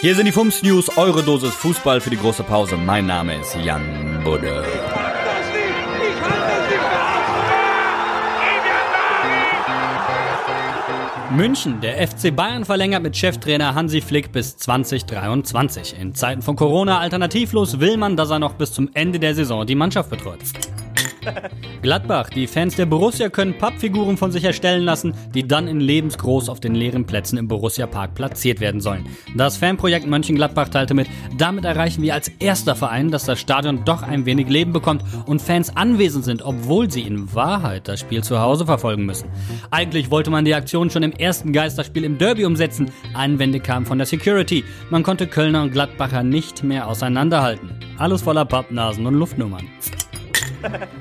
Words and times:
Hier 0.00 0.14
sind 0.14 0.26
die 0.26 0.32
Fums 0.32 0.62
News, 0.62 0.96
eure 0.96 1.24
Dosis 1.24 1.52
Fußball 1.54 2.00
für 2.00 2.10
die 2.10 2.16
große 2.16 2.44
Pause. 2.44 2.76
Mein 2.76 3.06
Name 3.06 3.34
ist 3.34 3.56
Jan 3.56 4.20
Budde. 4.22 4.64
München. 11.32 11.80
Der 11.80 12.06
FC 12.06 12.34
Bayern 12.34 12.64
verlängert 12.64 13.02
mit 13.02 13.16
Cheftrainer 13.16 13.74
Hansi 13.74 14.00
Flick 14.00 14.30
bis 14.30 14.56
2023. 14.56 15.98
In 16.00 16.14
Zeiten 16.14 16.42
von 16.42 16.54
Corona 16.54 17.00
alternativlos 17.00 17.80
will 17.80 17.96
man, 17.96 18.16
dass 18.16 18.30
er 18.30 18.38
noch 18.38 18.54
bis 18.54 18.72
zum 18.72 18.90
Ende 18.94 19.18
der 19.18 19.34
Saison 19.34 19.66
die 19.66 19.74
Mannschaft 19.74 20.10
betreut. 20.10 20.38
Gladbach. 21.82 22.30
Die 22.30 22.46
Fans 22.46 22.76
der 22.76 22.86
Borussia 22.86 23.28
können 23.28 23.56
Pappfiguren 23.56 24.16
von 24.16 24.32
sich 24.32 24.44
erstellen 24.44 24.84
lassen, 24.84 25.14
die 25.34 25.46
dann 25.46 25.68
in 25.68 25.80
lebensgroß 25.80 26.48
auf 26.48 26.60
den 26.60 26.74
leeren 26.74 27.06
Plätzen 27.06 27.38
im 27.38 27.48
Borussia 27.48 27.86
Park 27.86 28.14
platziert 28.14 28.60
werden 28.60 28.80
sollen. 28.80 29.06
Das 29.36 29.56
Fanprojekt 29.56 30.06
Mönchengladbach 30.06 30.68
teilte 30.68 30.94
mit, 30.94 31.08
damit 31.36 31.64
erreichen 31.64 32.02
wir 32.02 32.14
als 32.14 32.28
erster 32.38 32.74
Verein, 32.74 33.10
dass 33.10 33.24
das 33.24 33.40
Stadion 33.40 33.84
doch 33.84 34.02
ein 34.02 34.26
wenig 34.26 34.48
Leben 34.48 34.72
bekommt 34.72 35.02
und 35.26 35.42
Fans 35.42 35.76
anwesend 35.76 36.24
sind, 36.24 36.42
obwohl 36.42 36.90
sie 36.90 37.02
in 37.02 37.34
Wahrheit 37.34 37.88
das 37.88 38.00
Spiel 38.00 38.22
zu 38.22 38.40
Hause 38.40 38.66
verfolgen 38.66 39.06
müssen. 39.06 39.28
Eigentlich 39.70 40.10
wollte 40.10 40.30
man 40.30 40.44
die 40.44 40.54
Aktion 40.54 40.90
schon 40.90 41.02
im 41.02 41.12
ersten 41.12 41.52
Geisterspiel 41.52 42.04
im 42.04 42.18
Derby 42.18 42.44
umsetzen. 42.44 42.90
Einwände 43.14 43.60
kamen 43.60 43.86
von 43.86 43.98
der 43.98 44.06
Security. 44.06 44.64
Man 44.90 45.02
konnte 45.02 45.26
Kölner 45.26 45.62
und 45.62 45.72
Gladbacher 45.72 46.22
nicht 46.22 46.62
mehr 46.62 46.88
auseinanderhalten. 46.88 47.70
Alles 47.98 48.22
voller 48.22 48.44
Pappnasen 48.44 49.06
und 49.06 49.14
Luftnummern. 49.14 49.68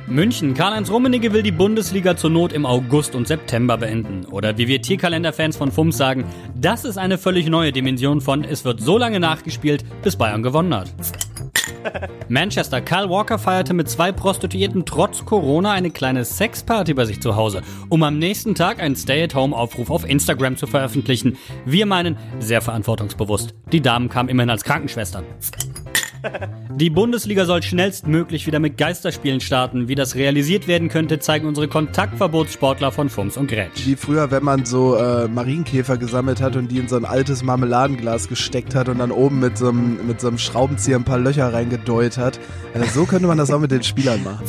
München. 0.07 0.53
Karl-Heinz 0.53 0.89
Rummenigge 0.89 1.33
will 1.33 1.43
die 1.43 1.51
Bundesliga 1.51 2.15
zur 2.15 2.29
Not 2.29 2.53
im 2.53 2.65
August 2.65 3.15
und 3.15 3.27
September 3.27 3.77
beenden. 3.77 4.25
Oder 4.25 4.57
wie 4.57 4.67
wir 4.67 4.81
Tierkalender-Fans 4.81 5.57
von 5.57 5.71
FUMS 5.71 5.97
sagen, 5.97 6.25
das 6.55 6.85
ist 6.85 6.97
eine 6.97 7.17
völlig 7.17 7.47
neue 7.47 7.71
Dimension 7.71 8.21
von 8.21 8.43
es 8.43 8.65
wird 8.65 8.81
so 8.81 8.97
lange 8.97 9.19
nachgespielt, 9.19 9.83
bis 10.03 10.15
Bayern 10.15 10.43
gewonnen 10.43 10.73
hat. 10.73 10.93
Manchester. 12.29 12.81
Kyle 12.81 13.09
Walker 13.09 13.39
feierte 13.39 13.73
mit 13.73 13.89
zwei 13.89 14.11
Prostituierten 14.11 14.85
trotz 14.85 15.25
Corona 15.25 15.71
eine 15.71 15.91
kleine 15.91 16.25
Sexparty 16.25 16.93
bei 16.93 17.05
sich 17.05 17.21
zu 17.21 17.35
Hause, 17.35 17.61
um 17.89 18.03
am 18.03 18.19
nächsten 18.19 18.55
Tag 18.55 18.79
einen 18.79 18.95
Stay-at-Home-Aufruf 18.95 19.89
auf 19.89 20.07
Instagram 20.07 20.57
zu 20.57 20.67
veröffentlichen. 20.67 21.37
Wir 21.65 21.85
meinen, 21.85 22.17
sehr 22.39 22.61
verantwortungsbewusst. 22.61 23.55
Die 23.71 23.81
Damen 23.81 24.09
kamen 24.09 24.29
immerhin 24.29 24.49
als 24.49 24.63
Krankenschwestern. 24.63 25.23
Die 26.75 26.89
Bundesliga 26.89 27.45
soll 27.45 27.63
schnellstmöglich 27.63 28.45
wieder 28.45 28.59
mit 28.59 28.77
Geisterspielen 28.77 29.39
starten. 29.39 29.87
Wie 29.87 29.95
das 29.95 30.15
realisiert 30.15 30.67
werden 30.67 30.89
könnte, 30.89 31.19
zeigen 31.19 31.47
unsere 31.47 31.67
Kontaktverbotssportler 31.67 32.91
von 32.91 33.09
Fums 33.09 33.37
und 33.37 33.49
Grätsch. 33.49 33.85
Wie 33.85 33.95
früher, 33.95 34.29
wenn 34.31 34.43
man 34.43 34.65
so 34.65 34.95
äh, 34.95 35.27
Marienkäfer 35.27 35.97
gesammelt 35.97 36.41
hat 36.41 36.55
und 36.55 36.69
die 36.69 36.77
in 36.77 36.87
so 36.87 36.95
ein 36.95 37.05
altes 37.05 37.43
Marmeladenglas 37.43 38.27
gesteckt 38.27 38.75
hat 38.75 38.89
und 38.89 38.99
dann 38.99 39.11
oben 39.11 39.39
mit 39.39 39.57
so 39.57 39.69
einem, 39.69 40.05
mit 40.05 40.21
so 40.21 40.27
einem 40.27 40.37
Schraubenzieher 40.37 40.97
ein 40.97 41.03
paar 41.03 41.19
Löcher 41.19 41.51
reingedeut 41.51 42.17
hat. 42.17 42.39
Also 42.73 43.01
so 43.01 43.05
könnte 43.05 43.27
man 43.27 43.37
das 43.37 43.51
auch 43.51 43.59
mit 43.59 43.71
den 43.71 43.83
Spielern 43.83 44.23
machen. 44.23 44.45